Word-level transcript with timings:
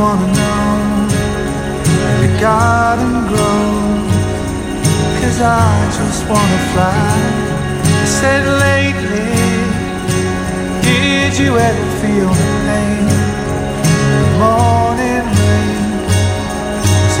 wanna 0.00 0.26
know 0.32 0.80
your 2.22 2.40
garden 2.40 3.12
grows. 3.30 4.12
Cause 5.20 5.38
I 5.42 5.70
just 5.98 6.22
wanna 6.30 6.60
fly. 6.72 7.12
I 7.84 8.06
said 8.18 8.42
lately, 8.66 9.32
did 10.88 11.32
you 11.38 11.50
ever 11.68 11.86
feel 12.00 12.30
the 12.40 12.50
pain? 12.66 13.06
The 14.20 14.28
morning 14.42 15.26
rain, 15.38 15.78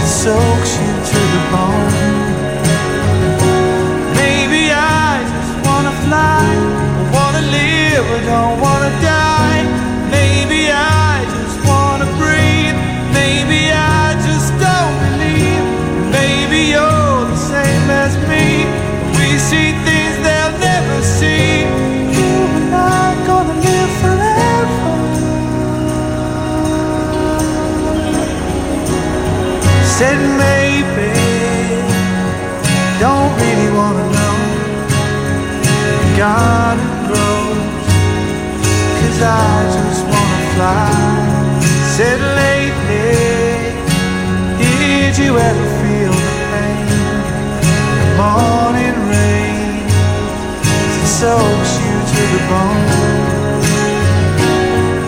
it 0.00 0.10
soaks 0.22 0.72
you 0.80 0.90
to 1.10 1.20
the 1.34 1.42
bone. 1.52 1.89
Said 30.00 30.16
maybe, 30.16 31.12
don't 32.98 33.32
really 33.38 33.70
wanna 33.78 34.06
know. 34.16 34.38
Garden 36.16 36.90
grows, 37.06 37.84
cause 38.98 39.20
I 39.20 39.52
just 39.76 40.02
wanna 40.10 40.40
fly. 40.54 40.88
Said 41.96 42.20
lately, 42.42 43.76
did 44.62 45.12
you 45.22 45.32
ever 45.36 45.66
feel 45.80 46.14
the 46.24 46.34
pain? 46.50 46.88
The 48.00 48.08
morning 48.22 48.98
rain, 49.12 49.84
soaks 51.04 51.72
you 51.84 51.96
to 52.12 52.22
the 52.34 52.42
bone. 52.48 52.88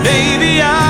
Maybe 0.05 0.51
I 0.61 0.82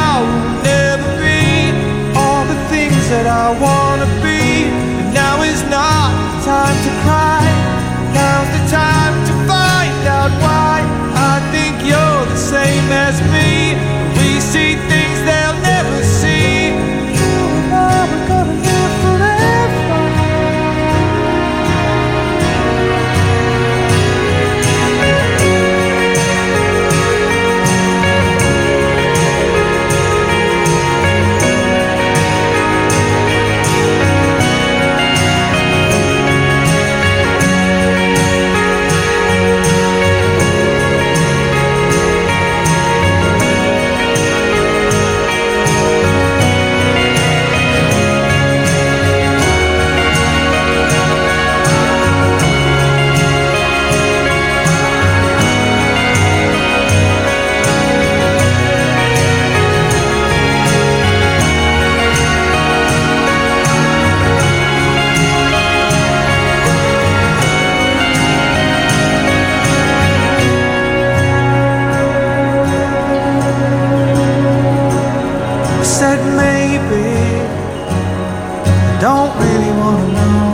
don't 79.32 79.42
really 79.44 79.72
wanna 79.80 80.12
know 80.12 80.44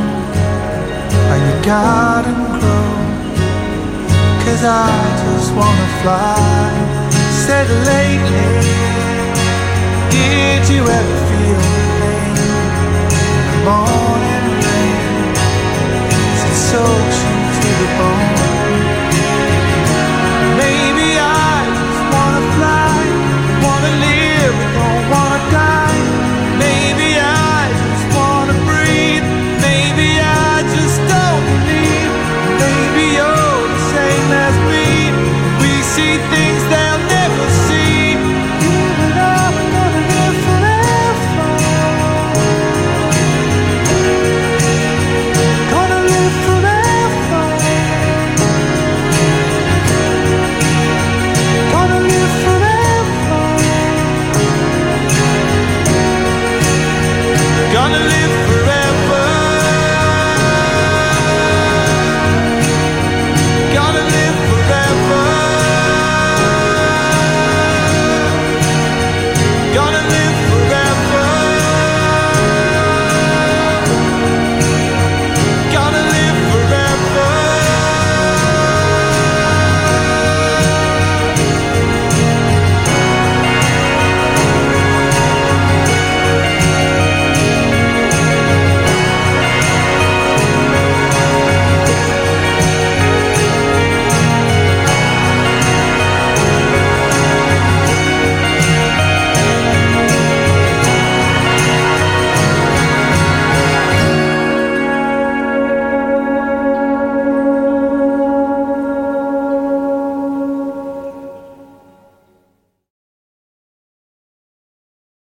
How 1.28 1.36
your 1.46 1.62
garden 1.64 2.38
grows 2.60 3.40
Cause 4.44 4.64
I 4.64 4.88
just 5.24 5.54
wanna 5.54 5.88
fly 6.02 6.70
Said 7.46 7.68
lately 7.86 8.50
Did 10.10 10.68
you 10.68 10.82
ever 10.82 11.18
feel 11.28 11.60
the 11.60 11.86
pain 12.00 12.34
The 13.50 13.58
morning 13.68 14.46
rain? 14.64 15.34
Still 16.36 16.82
a 16.82 17.00
you 17.10 17.34
to 17.60 17.68
the 17.80 17.98
bone. 17.98 18.27